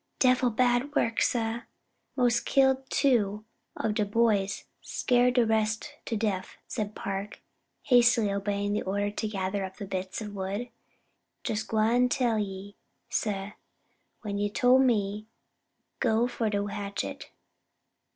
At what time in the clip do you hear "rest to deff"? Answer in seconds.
5.45-6.57